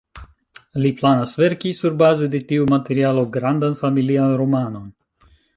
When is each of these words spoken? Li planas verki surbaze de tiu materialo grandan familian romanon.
Li 0.85 0.91
planas 1.01 1.35
verki 1.41 1.73
surbaze 1.81 2.31
de 2.37 2.41
tiu 2.53 2.67
materialo 2.73 3.29
grandan 3.39 3.81
familian 3.85 4.37
romanon. 4.45 4.93